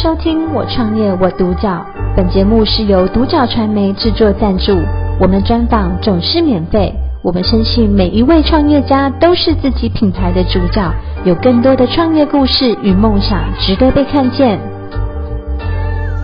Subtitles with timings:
[0.00, 1.68] 收听《我创业我独角》，
[2.16, 4.72] 本节目是由独角传媒制作赞助，
[5.20, 6.94] 我们专访总是免费。
[7.20, 10.88] 我们深信每一位创业家都是自己品牌的主角，
[11.24, 14.60] 有更多的创业故事与梦想值得被看见。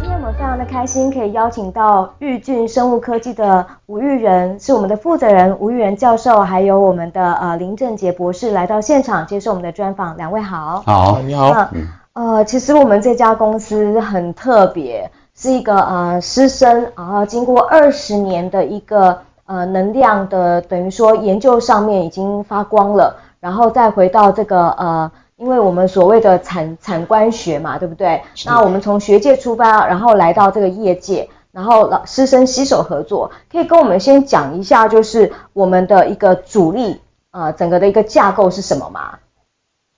[0.00, 10.16] 今天我们非常的开心，可以邀请到玉俊生物科技的吴玉仁，是我们的负责人吴玉仁教授，还有我们的呃林正杰博士来到现场接受我们的专访。
[10.16, 11.50] 两位好，好，你好。
[11.72, 11.84] 嗯
[12.14, 28.22] 呃，其实我们这家公司很特别，是一个呃师生，然后经过二十年的一个呃能量的，等于说研究上面已经发光了，然后再回到这个呃，因为我们所谓的产产官学嘛，对不对？
[28.46, 37.00] 那我们从学界出发，然后来到这个业界，然后老师生携手合作，可以跟我们先讲一下，就是我们的一个主力
[37.32, 39.18] 呃整个的一个架构是什么吗？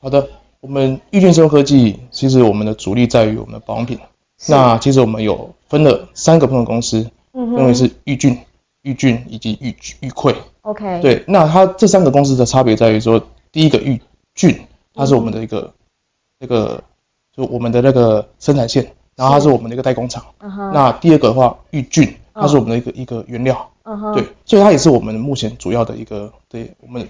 [0.01, 0.27] 好的。
[0.67, 3.97] 我们玉俊生物科技，其实我们的主力在于我们的保养品。
[4.49, 8.37] 那其实我们有分了三个不同公司，嗯，分别是玉俊、
[8.83, 9.69] 玉俊以及玉
[10.01, 10.35] 玉溃。
[10.63, 11.01] OK。
[11.01, 14.03] 对，那它这三个公司的差别在于说，第一个玉
[14.35, 14.59] 俊，
[14.93, 15.73] 它是我们的一个
[16.41, 16.83] 那个，
[17.33, 20.25] 就我们的那个生产线，然后它是我们的一个代工厂。
[20.75, 23.71] 那第二个的话，玉俊，它是我们的一个一个原料。
[24.13, 27.09] 对，所以它也是我们目前主要的一个，对我们。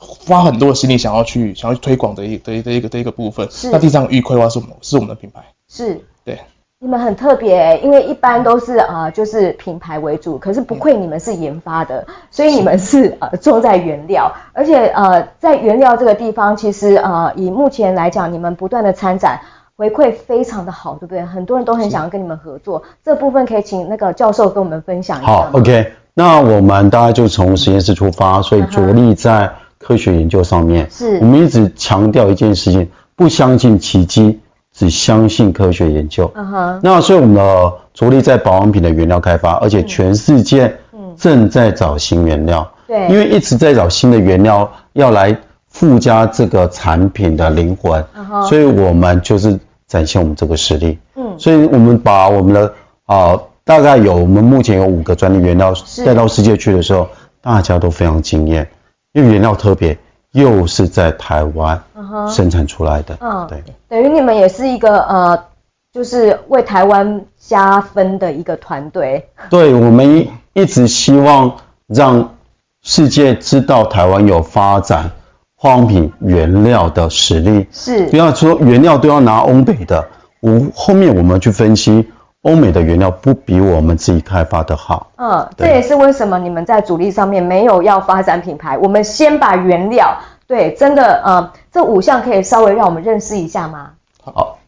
[0.00, 3.46] 花很多的心力想要去想要去推广的一的一的一个的一个部分。
[3.50, 3.70] 是。
[3.70, 5.42] 那第三个玉溃的话是我们是我们的品牌。
[5.68, 6.00] 是。
[6.24, 6.38] 对。
[6.82, 19.38] 你们很特别，因为一般都是啊、呃、就是品牌为主，可是不愧你们是研发的，嗯、所以你们是呃重在原料，而且呃在原料这个地方，其实呃以目前来讲，你们不断的参展
[19.76, 21.22] 回馈非常的好，对不对？
[21.22, 25.26] 很多人都很想要跟你们合作，这部分可以请那个教授跟我们分享一下。
[25.26, 29.52] 好，OK，那我们大概就从实验室出发，所以着力在。
[29.80, 32.86] 科学研究上面，是我们一直强调一件事情：
[33.16, 34.38] 不相信奇迹，
[34.74, 36.30] 只相信科学研究。
[36.34, 36.80] 嗯哼。
[36.82, 40.76] 那所以我们的着力在保养品的原料开发，而且全世界
[41.16, 42.70] 正在找新原料。
[42.86, 43.08] 对。
[43.08, 45.34] 因为一直在找新的原料，要来
[45.70, 48.04] 附加这个产品的灵魂。
[48.48, 49.58] 所以我们就是
[49.88, 50.98] 展现我们这个实力。
[51.16, 51.34] 嗯。
[51.38, 52.66] 所以我们把我们的
[53.06, 55.72] 啊、呃，大概有我们目前有五个专利原料
[56.04, 57.08] 带到世界去的时候，
[57.40, 58.68] 大家都非常惊艳。
[59.12, 59.98] 因为原料特别，
[60.32, 61.82] 又是在台湾
[62.28, 65.44] 生产出来的，嗯，对，等于你们也是一个呃，
[65.92, 69.28] 就是为台湾加分的一个团队。
[69.48, 71.52] 对，我们一一直希望
[71.88, 72.36] 让
[72.82, 75.10] 世界知道台湾有发展
[75.56, 80.08] 化妆品原料的实力，是，不要说原料都要拿欧美的，
[80.40, 82.08] 我后面我们去分析。
[82.42, 85.12] 欧美的原料不比我们自己开发的好。
[85.16, 88.78] 嗯，这也是为什么你们在主力上面没有要发展品牌。
[88.78, 93.92] 我们先把原料，对，真的，呃，这五项可以稍微让我们认识一下吗？
[94.22, 94.58] 好，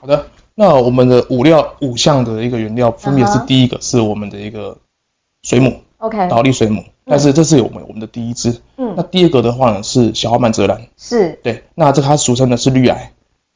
[0.00, 0.26] 好的。
[0.54, 4.78] 那我们的五料五项的一个原料，分别是第一个是我们的一个
[5.42, 8.60] 水母，OK，倒立水母，但是这是我们我们的第一支。
[8.78, 8.94] 嗯。
[8.96, 11.64] 那第二个的话呢是小花曼泽兰，是对。
[11.74, 13.12] 那这它俗称的是绿癌。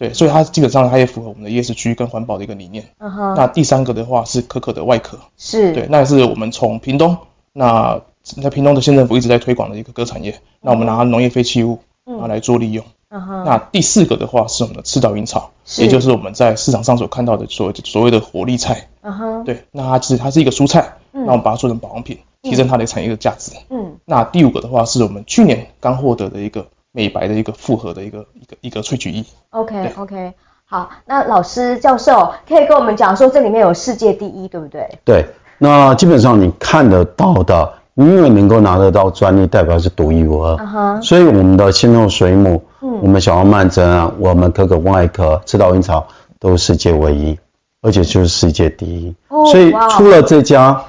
[0.08, 2.84] 对，所以它基本上它也符合我们的 ESG 跟环保的一个理念。
[2.98, 3.34] 嗯哼。
[3.34, 7.16] 那第三个的话是可可的外壳，是对，那也是我们从屏东，
[7.52, 10.32] 那在屏东的县政府一直在推广的一个革产业。
[10.32, 12.84] 嗯、那我们拿农业废弃物，然后来做利用。
[13.08, 13.44] 嗯哼。
[13.44, 18.88] 那第四个的话是我们的赤岛银草，也就是我们在市场上所看到的所谓所谓的活力菜。
[19.02, 19.44] 嗯哼。
[19.44, 23.52] 对，那它其实它是一个蔬菜，嗯、那我们把它做成保养品，提升它的产业的价值。
[23.70, 23.96] 嗯。
[24.04, 26.66] 那第五个的话是我们去年刚获得的一个。
[26.96, 29.24] 美白的一个复合的一个一个一个萃取液。
[29.50, 30.32] OK OK，
[30.64, 34.88] 好，那老师教授可以跟我们讲说，这里面有世界第一，对不对？
[35.04, 35.26] 对，
[35.58, 40.54] 那基本上你看得到的，因为能够拿得到专利，代表是独一无二。
[40.54, 41.02] Uh -huh.
[41.02, 46.06] 所以我们的鲜肉水母，嗯，我们小花曼泽啊，我们可可外壳、赤道银草
[46.38, 47.36] 都是世界唯一，
[47.82, 49.12] 而且就是世界第一。
[49.26, 50.80] Oh, 所以除了这家，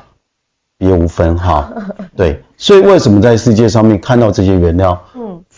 [0.77, 1.67] 别无分号。
[2.15, 5.01] 对，所以为什么在世界上面看到这些原料？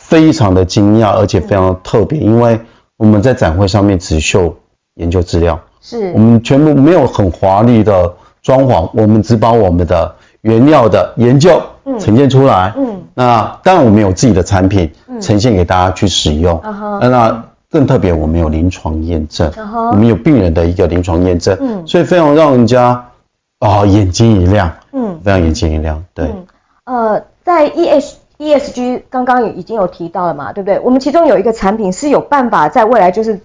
[0.08, 2.58] 非常的惊讶，而且非常的特别，因为
[2.96, 4.56] 我们在展会上面只秀
[4.96, 11.62] 研究资料，是我们全部没有很华丽的装潢，我们只把我们的原料的研究
[12.00, 12.74] 呈现出来。
[12.78, 14.90] 嗯，嗯那当然我们有自己的产品
[15.20, 16.58] 呈现给大家去使用。
[16.64, 21.58] 嗯、那更特别，我们有临床验证、嗯，我们有病人的一个临床验证。
[21.60, 22.86] 嗯，所以非常让人家
[23.60, 24.72] 啊、哦、眼睛一亮。
[24.94, 26.02] 嗯，非常眼睛一亮。
[26.14, 26.28] 对，
[26.86, 28.14] 嗯、呃，在 EH。
[28.40, 30.80] ESG 刚刚已经有提到了嘛，对不对？
[30.80, 33.40] 我们其中有一个产品是有办法在未来就是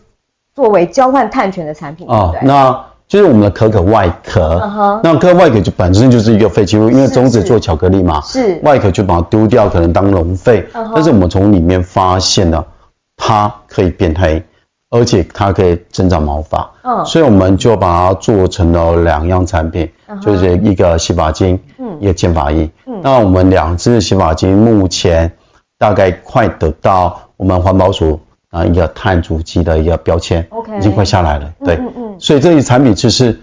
[0.54, 4.56] 作为交换碳权的产品，啊、哦，那就是我们的可可外壳。
[4.56, 5.00] Uh -huh.
[5.02, 10.66] 那可可外壳就本身就是一个废弃物，因为种子做巧克力嘛，是，是外壳就把它丢掉，可能当农废。
[10.72, 10.92] Uh -huh.
[10.94, 12.66] 但是我们从里面发现了
[13.16, 14.42] 它可以变黑，
[14.90, 16.70] 而且它可以增长毛发。
[16.82, 22.68] 嗯，所以我们就把它做成了两样产品，嗯、就是一个洗发精，嗯，一个健发液。
[23.02, 25.30] 嗯，那我们两只洗发精目前
[25.78, 28.20] 大概快得到我们环保署
[28.50, 31.52] 啊一个碳足迹的一个标签，OK，已经快下来了。
[31.64, 33.40] 对，嗯嗯，所以这一产品就是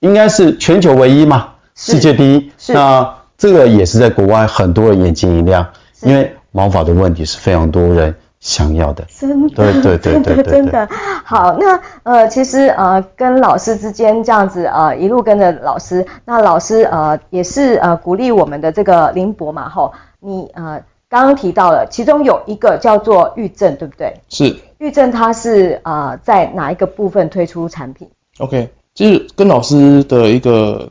[0.00, 2.50] 应该是全球唯一嘛，世界第一。
[2.58, 5.66] 是，那这个也是在国外很多人眼睛一亮，
[6.02, 8.14] 因为毛发的问题是非常多人。
[8.42, 10.88] 想要的，真的，对对对 对对，真的
[11.24, 11.56] 好。
[11.58, 24.12] 那呃，其实呃，跟老师之间这样子呃，一路跟着老师，那老师呃也是呃鼓励我们的这个林博嘛吼，你呃刚刚提到了，其中有一个叫做玉正，对不对？
[24.28, 24.56] 是。
[24.78, 30.90] 玉正它是呃在哪一个部分推出产品？OK，就是跟老师的一个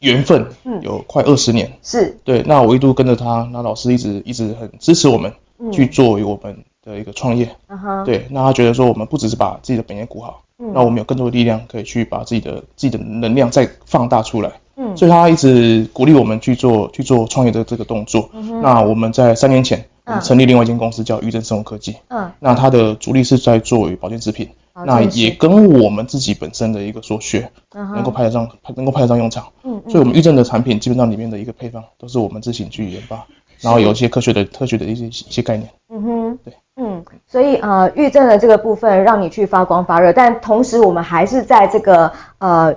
[0.00, 2.42] 缘分，嗯，有快二十年，是对。
[2.46, 6.64] 那我一路跟着他，那老师一直一直很支持我们，嗯，去做我们。
[6.86, 8.04] 的一个创业，uh huh.
[8.04, 18.30] 对，那他觉得说我们不只是把自己的本业顾好，嗯，那我们有更多的力量可以去把自己的自己的能量再放大出来，嗯，所以他一直鼓励我们去做去做创业的这个动作。
[18.32, 18.60] Uh.
[18.62, 19.84] 那我们在三年前
[20.22, 22.30] 成立另外一间公司叫玉正生物科技，嗯、uh，huh.
[22.38, 24.84] 那它的主力是在做保健食品，uh.
[24.84, 27.94] 那也跟我们自己本身的一个所学，uh.
[27.96, 29.90] 能够派得上能够派得上用场，嗯、uh，huh.
[29.90, 33.20] 所以我们玉正的产品基本上里面的一个配方都是我们自行去研发，uh.
[33.66, 36.38] 然后有一些科学的科学的一些一些概念，嗯哼、uh，huh.
[36.44, 36.54] 对。
[36.78, 42.74] 嗯，所以呃，昱正的这个部分让你去发光发热，但同时我们还是在这个呃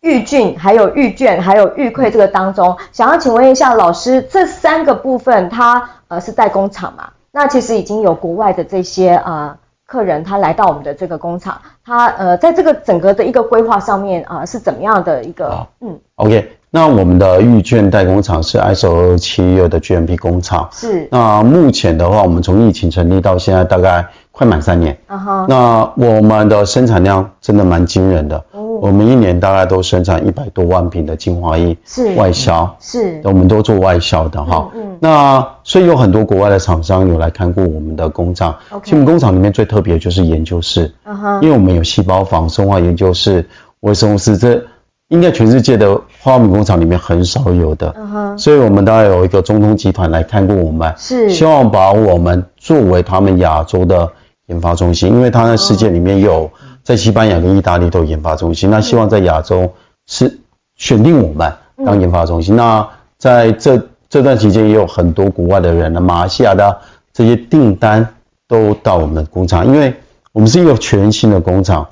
[0.00, 7.10] 预菌、还有预卷、还有预溃这个当中，想要请问一下老师，这三个部分它呃是代工厂嘛？
[7.30, 9.56] 那其实已经有国外的这些呃
[9.86, 16.57] 客人他来到我们的这个工厂，他呃在这个整个的一个规划上面啊、呃、是怎么样的一个嗯？OK。
[16.70, 21.08] 那我们的玉券代工厂是 ISO 272的 GMP 工厂，是。
[21.10, 25.46] 那目前的话，我们从疫情成立到现在大概快满三年，啊哈。
[25.48, 28.64] 那我们的生产量真的蛮惊人的，哦。
[28.82, 32.14] 我们一年大概都生产一百多万瓶的精华液，是。
[32.16, 33.18] 外销，是。
[33.24, 34.70] 我们都做外销的哈。
[34.74, 34.98] 嗯。
[35.00, 38.54] 那所以有很多国外的厂商有来看过我们的工厂。
[38.68, 38.84] OK。
[38.84, 41.38] 其实我们工厂里面最特别的就是研究室，啊哈。
[41.40, 43.48] 因为我们有细胞房、生化研究室、
[43.80, 44.62] 微生物室这。
[45.08, 48.36] 应该全世界的化学品工厂里面很少有的，uh.
[48.36, 54.10] 所以我们当然有一个中通集团来看过我们，是希望把我们作为他们亚洲的
[54.46, 56.50] 研发中心，因为他在世界里面有
[56.82, 58.72] 在西班牙跟意大利都有研发中心，uh.
[58.72, 59.72] 那希望在亚洲
[60.06, 60.38] 是
[60.76, 61.52] 选定我们
[61.86, 62.54] 当研发中心。
[62.54, 62.58] Uh.
[62.58, 62.88] 那
[63.18, 66.78] 在这这段期间也有很多国外的人呢，马来西亚的
[67.12, 68.06] 这些订单
[68.48, 69.94] 都到我们的工厂，因为
[70.32, 71.86] 我们是一个全新的工厂。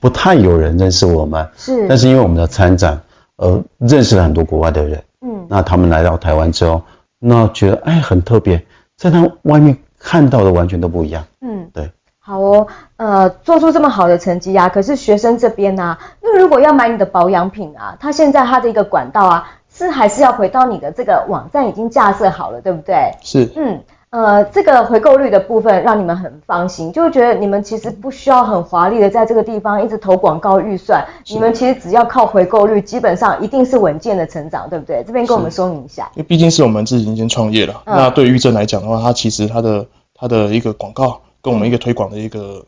[0.00, 3.00] 不太有人认识我们，是，但是因为我们的参展，
[3.38, 6.82] 呃，认识了很多国外的人，嗯，那他们来到台湾之后，
[7.18, 8.64] 那觉得哎很特别，
[8.96, 23.12] 在他外面看到的完全都不一样，嗯，对，好哦，呃，做出这么好的成绩啊，可是学生这边呢、啊，因为如果要买你的保养品啊，他现在他的一个管道啊，是还是要回到你的这个网站已经架设好了，对不对？
[23.22, 23.82] 是，嗯。
[24.10, 35.04] 呃，这个回购率的部分让你们很放心，就会觉得你们其实不需要很华丽的在这个地方一直投广告预算，你们其实只要靠回购率，基本上一定是稳健的成长，对不对？
[35.06, 36.10] 这边跟我们说明一下。
[36.14, 42.64] 因为毕竟是我们自己已经创业了，嗯、那对于玉正来讲的话，它其实它的它的一个广告跟我们一个推广的一个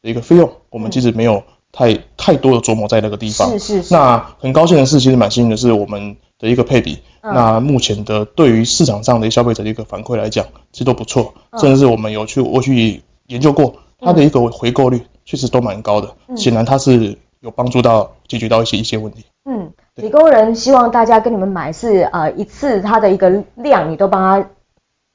[0.00, 1.40] 一个费用，我们其实没有
[1.70, 3.48] 太太多的琢磨在那个地方。
[3.50, 3.94] 是是是。
[3.94, 6.16] 那很高兴的是，其实蛮幸运的是我们。
[6.42, 19.24] 的一个配比，嗯、那目前的对于市场上的消费者的一个反馈来讲，其实都不错，嗯、甚至是我们有去我去研究过，它的一个回购率确实都蛮高的，嗯、显然它是有帮助到解决到一些一些问题。
[19.44, 24.48] 嗯，理工人希望大家跟你们买是呃一次它的一个量，你都帮他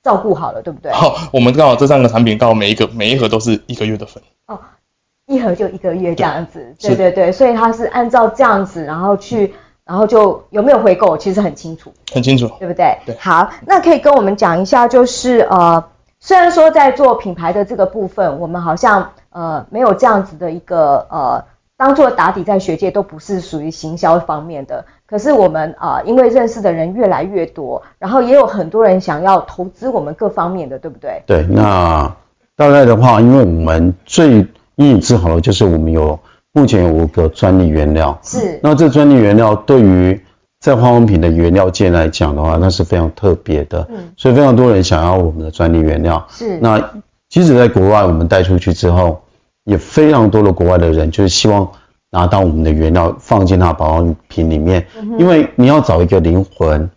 [0.01, 0.89] 照顾好了，对不对？
[0.93, 4.23] 好，我们刚好这三个产品刚好每一个每一盒都是一个月的份。
[4.47, 4.57] 哦，
[5.25, 9.53] 一盒就一个月这样子，对，对对对，所以它是按照这样子，然后去。
[9.87, 12.97] 然后就有没有回购，其实很清楚，很清楚，对不对？
[13.05, 13.15] 对。
[13.17, 15.81] 好，那可以跟我们讲一下，就是呃，
[16.19, 21.45] 虽然说在做品牌的这个部分，我们好像呃没有这样子的一个呃，
[21.77, 24.83] 当做打底，在学界都不是属于行销方面的。
[25.05, 31.23] 可是我们啊、呃，因为认识的人越来越多，然后也有很多人想要投资我们各方面的，对不对？
[31.25, 31.43] 对。
[31.49, 32.13] 那
[32.57, 36.19] 大概的话，因为我们最引以自豪的就是我们有。
[36.57, 38.59] 目前有五个专利原料，是。
[38.63, 40.19] 那这专利原料对于
[40.59, 43.87] 在化妆品的原料界来讲的话，那是非常特别的。
[43.91, 44.11] 嗯。
[44.17, 46.25] 所以非常多人想要我们的专利原料。
[46.31, 46.57] 是。
[46.59, 46.83] 那
[47.29, 49.21] 即使在国外，我们带出去之后，
[49.65, 51.69] 也非常多的国外的人就是希望
[52.09, 56.89] 拿到我们的原料放进他保养品里面，嗯、因为你要找一个灵魂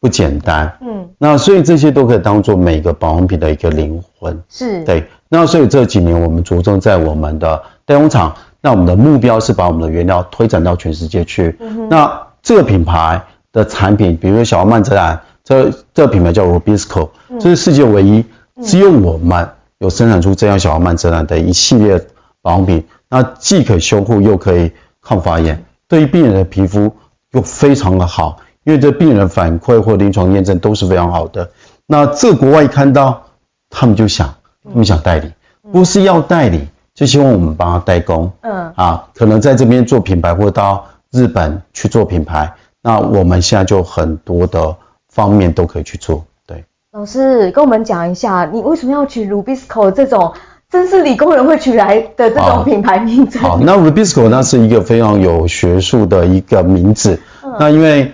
[0.00, 0.72] 不简单。
[0.80, 1.06] 嗯。
[1.18, 4.42] 那所以这些都可以当做每个保养品的一个灵魂。
[4.48, 4.82] 是。
[4.84, 5.04] 对。
[5.28, 11.56] 那所以这几年我们着重在我们的代工厂，那我们的目标是把我们的原料推展到全世界去。
[11.60, 13.20] 嗯、那这个品牌
[13.52, 18.24] 的产品，比如说小奥曼泽兰，这这个品牌叫 Robisco，这是世界唯一，
[18.62, 22.06] 只有我们有生产出这样小奥曼泽兰的一系列
[22.40, 24.70] 保养品，那既可以修护又可以
[25.02, 26.94] 抗发炎，对于病人的皮肤
[27.32, 31.50] 又非常的好，因为这病人反馈或临床验证都是非常好的。
[31.86, 33.24] 那这国外一看到，
[33.68, 35.32] 他们就想，他们想代理，
[35.72, 36.68] 不是要代理，
[37.02, 38.30] 就希望我们帮他代工。
[38.42, 42.54] 嗯，啊，可能在这边做品牌，或到日本去做品牌。
[42.80, 44.76] 那我们现在就很多的
[45.12, 46.24] 方面都可以去做。
[46.46, 50.32] 对，老师跟我们讲一下，你为什么要取 Rubisco 这种，
[50.70, 53.40] 真是理工人会取来的这种品牌名字？
[53.40, 57.18] 好，那 Rubisco 那是一个非常有学术的一个名字。
[57.44, 58.12] 嗯，那因为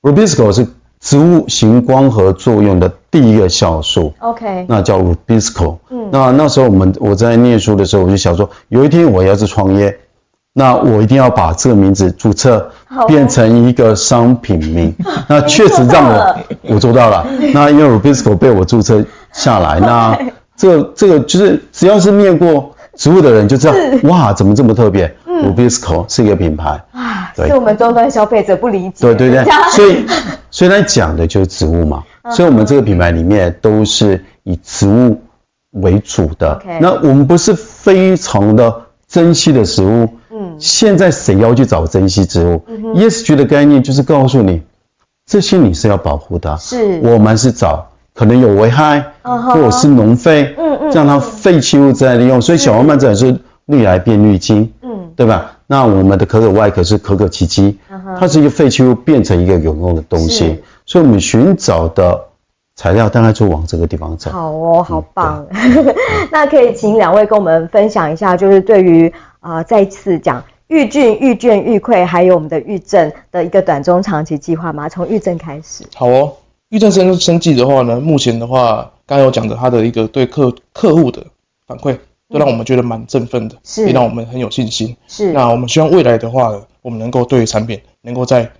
[0.00, 0.66] Rubisco 是
[1.00, 5.78] 植物型光合作用的第一个酵素，OK，那叫 Rubisco。
[5.88, 9.98] 嗯，那那时候我们我在念书的时候，我就想说，有一天我要是创业，
[10.52, 12.70] 那我一定要把这个名字注册
[13.06, 14.94] 变成一个商品名。
[15.26, 16.36] 那确实让我
[16.68, 17.26] 我做到了。
[17.54, 19.02] 那因为 Rubisco 被我注册
[19.32, 20.18] 下来， 那
[20.54, 26.78] 这个这个就是只要是念过植物的人就知道，哇，怎么这么特别？Rubisco 是一个品牌。
[26.92, 28.94] 啊，是我们终端消费者不理解。
[29.00, 30.04] 对对对，所以
[30.60, 32.04] 所以它讲的就是植物嘛，
[32.36, 35.22] 所以我们这个品牌里面都是以植物
[35.70, 36.60] 为主的。
[36.82, 42.62] 那我们不是非常的珍惜的食物，嗯，现在谁要去找珍惜植物
[42.94, 44.60] ？ESG 的概念就是告诉你，
[45.24, 52.42] 这些你是要保护的，是我们是找可能有危害，或者是农废，嗯嗯，让它废弃物再利用。
[52.42, 54.70] 所以小黄曼泽是绿来变绿金。
[54.82, 55.52] 嗯对吧？
[55.72, 57.78] 那我们的可可外壳是可可奇迹，
[58.18, 62.20] 它是一个废弃物变成一个有用的东西，所以我们寻找的
[62.74, 64.32] 材料大概就往这个地方走。
[64.32, 65.46] 好哦，好棒。
[65.48, 65.94] 嗯、
[66.32, 69.08] 那可以请两位跟我们分享一下，就是对于
[69.38, 74.88] 啊、呃、再次讲玉菌、玉绢、玉溃，还有我们的玉正的一个短中长期计划吗？
[74.88, 75.84] 从玉正开始。
[75.94, 76.32] 好哦，
[76.70, 81.24] 玉正生生计的话呢，目前的话，刚刚有讲的它的一个对客客户的
[81.68, 81.96] 反馈。
[82.30, 84.96] 都让我们觉得蛮振奋的，是，也让我们很有信心。
[85.08, 88.52] 是，那我们希望未来的话，我们能够对产品能够在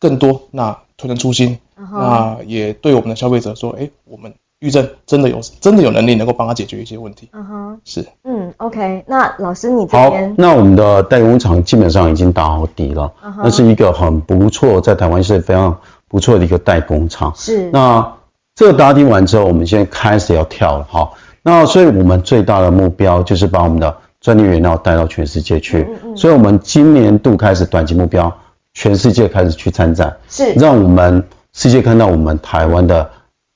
[0.00, 1.98] 更多，那推陈出新，uh huh.
[1.98, 7.28] 那也对我们的消费者说，哎、欸，我们玉正真的有真的有能力能够帮他解决一些问题。
[7.32, 7.78] 嗯哼、uh，huh.
[7.84, 13.54] 是，嗯，OK，那老师你这边，好，那我们的代工厂基本上已经打好底了，那、uh huh.
[13.54, 17.30] 是一个很不错，在台湾是非常不错的一个代工厂。
[17.36, 18.14] 是，那
[18.54, 21.10] 这个打底完之后，我们现在开始要跳了，哈。
[21.48, 25.86] 那所以，我们最大的目标就是把我们的专利原料带到全世界去。
[25.88, 26.16] 嗯嗯。
[26.16, 28.36] 所以，我们今年度开始短期目标，
[28.74, 31.22] 全世界开始去参展，是让我们
[31.52, 33.08] 世界看到我们台湾的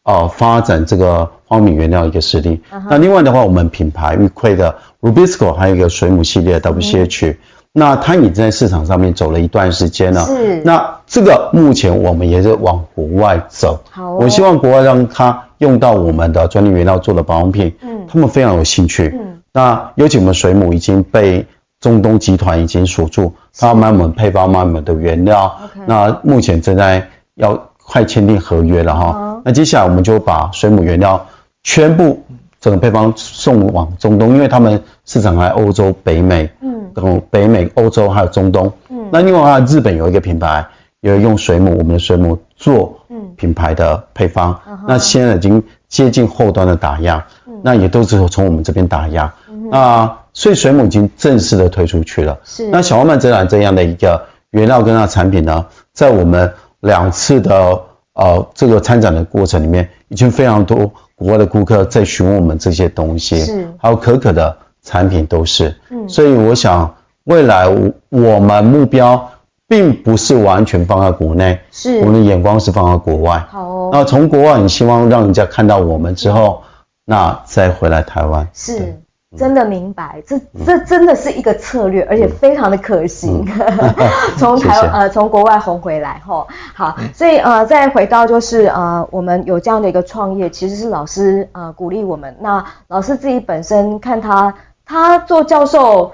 [0.04, 2.62] 呃发展这个荒米原料一个实力。
[2.73, 2.82] Uh huh.
[2.90, 7.35] 那另外的话，我们品牌玉亏的 Rubisco 还有一个水母系列 WCH。
[7.73, 10.25] 那它已经在市场上面走了一段时间了。
[10.26, 10.62] 是。
[10.64, 13.80] 那这个目前我们也是往国外走。
[13.90, 14.18] 好、哦。
[14.20, 17.74] 我希望国外让他用到我们的专利原料做的保养品。
[17.82, 18.06] 嗯。
[18.06, 19.12] 他们非常有兴趣。
[19.20, 19.42] 嗯。
[19.52, 21.44] 那尤其我们水母已经被
[21.80, 25.52] 中东集团已经锁住，他要买我们配方，买我们的原料。
[25.74, 29.12] 是那目前正在要快签订合约了哈。
[29.12, 29.42] 好。
[29.44, 31.26] 那接下来我们就把水母原料
[31.64, 32.22] 全部
[32.60, 36.48] 整个配方送往中东，因为他们市场在欧洲、北美。
[36.92, 40.66] 从北美、欧洲还有中东，嗯，那另外的话，日本有一个品牌，
[41.00, 43.00] 有用水母，我们的水母做
[43.37, 57.80] 品牌的配方，嗯，那现在已经接近后端的打样，嗯，那也都是从我们这边打样，嗯，那所以水母已经正式的推出去了，是，那小黄曼泽兰这样的一个原料跟它产品呢，在我们两次的
[58.14, 64.57] 呃这个参展的过程里面，已经非常多国外的顾客在询问我们这些东西，是，还有可可的。
[64.83, 67.69] 产品都是，嗯，所以我想未来
[68.09, 69.29] 我们目标
[69.70, 73.38] 并不是完全放在国内，是，我们的眼光是放在国外。
[73.48, 76.64] 好哦，那从国外你希望让人家看到我们之后，
[77.04, 78.48] 那再回来台湾。
[78.52, 79.00] 是，
[79.38, 80.36] 真的明白，这
[80.66, 83.46] 这真的是一个策略，而且非常的可行。
[84.36, 92.36] 从台呃从国外红回来吼，好，所以呃再回到就是呃我们有这样的一个创业，其实是老师呃鼓励我们。
[92.40, 94.52] 那老师自己本身看他。
[94.92, 96.10] 他做教授，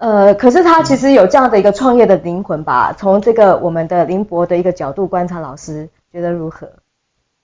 [0.00, 2.94] 呃，可是他其实有这样的一个创业的灵魂吧？
[2.98, 6.66] 从这个我们的林博的一个角度观察，老师觉得如何？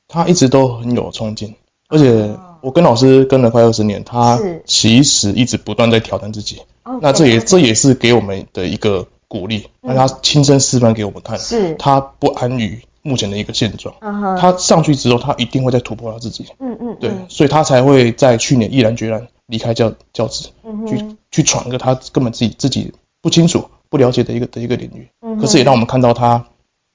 [0.08, 1.54] 他一直都很有冲劲，
[1.88, 6.62] 而且我跟老师跟了快二十年，他其实一直不断在挑战自己。
[7.02, 13.94] 那这也这也是给我们的一个鼓励，让他亲身示范给我们看，是他不安于目前的一个现状。
[14.00, 16.46] Uh huh、他上去之后，他一定会再突破他自己。
[16.58, 19.28] 嗯嗯，对，所以他才会在去年毅然决然。
[19.46, 25.08] 离开教教职，嗯、去去闯一个他根本自己自己不清楚、不了解的一个的一个领域。
[25.20, 26.44] 嗯、可是也让我们看到他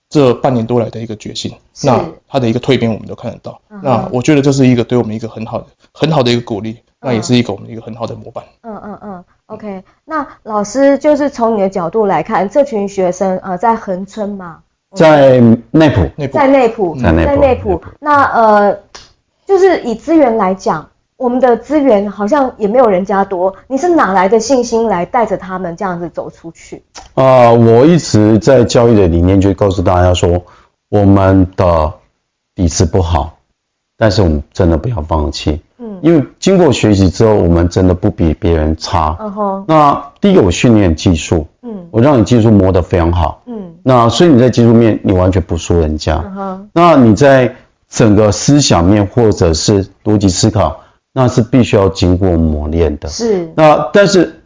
[0.09, 1.53] 这半年多来的一个决心，
[1.83, 3.61] 那他的一个蜕变，我们都看得到。
[3.69, 8.43] 嗯、那我觉得这是一个对我们一个很好的、很好的一个鼓励，那也是一个我们一个很好的模板。
[8.63, 9.83] 嗯嗯嗯，OK。
[10.03, 14.59] 那老师就是从你的角度来看，这群学生呃在恒春嘛，
[14.93, 15.39] 在
[15.71, 17.81] 内埔，在内埔，在内埔。
[17.99, 18.79] 那呃。
[19.43, 20.90] 就是以资源来讲，
[21.21, 23.53] 我们的资源好像也没有人家多。
[23.67, 26.81] 你是哪来的信心来带着他们这样子走出去？
[27.13, 30.43] 啊、呃，我一直在教育的理念就告诉大家说，
[30.89, 31.93] 我们的
[32.55, 33.37] 底子不好，
[33.99, 35.61] 但是我们真的不要放弃。
[35.77, 39.15] 嗯，因为经过学习之后，我们真的不比别人差。
[39.19, 39.63] 嗯哼。
[39.67, 41.45] 那第一个，我训练技术。
[41.61, 41.87] 嗯。
[41.91, 43.43] 我让你技术磨得非常好。
[43.45, 43.75] 嗯。
[43.83, 46.19] 那所以你在技术面，你完全不输人家。
[46.25, 46.69] 嗯哼。
[46.73, 47.55] 那你在。
[47.93, 50.79] 整个思想面或者是逻辑思考，
[51.13, 53.09] 那是必须要经过磨练的。
[53.09, 53.51] 是。
[53.55, 54.41] 那但是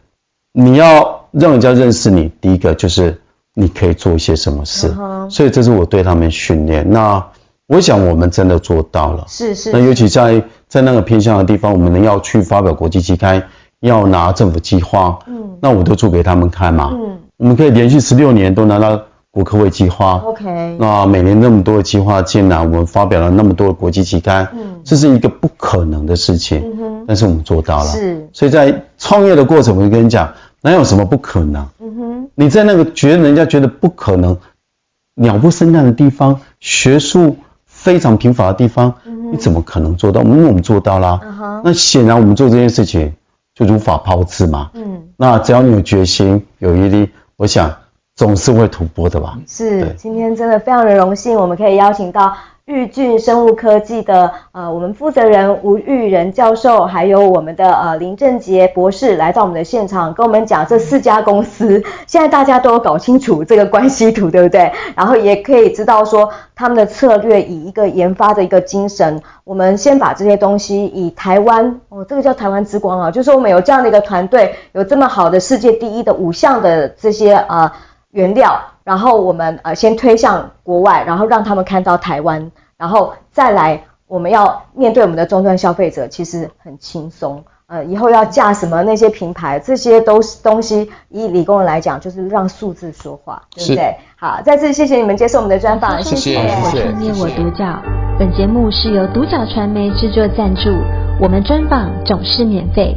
[0.52, 3.20] 你要让人家认识你，第一个就是
[3.54, 4.88] 你可以做一些什么事。
[4.92, 5.30] Uh-huh.
[5.30, 6.88] 所以这是我对他们训练。
[6.90, 7.24] 那
[7.68, 9.24] 我想我们真的做到了。
[9.28, 9.72] 是是。
[9.72, 13.42] 那尤其在在那个偏向的地方，我们要去发表国际期刊，
[13.80, 15.18] 要拿政府计划。
[15.26, 15.58] 嗯。
[15.60, 16.90] 那我都做给他们看嘛。
[16.92, 17.18] 嗯。
[17.36, 19.00] 我们可以连续十六年都拿到。
[19.32, 31.66] 国科会计划，OK，那每年那么多的计划进来，我们发表了那么多的国际期刊，嗯，这是一个不可能的事情，嗯，但是我们做到了，是，所以在创业的过程，我就跟你讲，哪有什么不可能？
[31.80, 34.38] 嗯哼，你在那个觉得人家觉得不可能、
[35.14, 40.22] 鸟不生蛋的地方，学术非常贫乏的地方，嗯，你怎么可能做到？
[40.22, 43.12] 因为我们做到了，嗯，那显然我们做这件事情
[43.54, 47.74] 就如法炮制嘛，嗯，那只要你有决心、有毅力，我想。
[48.16, 49.36] 总是会突破的吧？
[49.46, 52.34] 是，今天真的非常的荣幸，我们可以邀请到
[52.66, 64.72] 玉俊生物科技的呃我们负责人吴育仁教授，还有我们的呃林正杰博士来到我们的现场，跟我们讲这四家公司 现在大家都搞清楚这个关系图，对不对？
[64.96, 77.70] 然后也可以知道说他们的策略以一个研发的一个精神，我们先把这些东西以台湾哦，这个叫台湾之光啊，就是我们有这样的一个团队，有这么好的世界第一的五项的这些呃。
[78.12, 87.42] 原料，然后我们呃先推向国外，然后让他们看到台湾，然后再来我们要面对我们的终端消费者，其实很轻松。
[87.66, 93.96] 呃，以后要架什么那些品牌，这些都是东西，以理工人来讲，就是让数字说话，对不对？
[94.16, 96.38] 好，再次谢谢你们接受我们的专访，谢谢。
[96.38, 97.82] 我创业我独角，
[98.20, 100.70] 本节目是由独角传媒制作赞助，
[101.20, 102.96] 我们专访总是免费。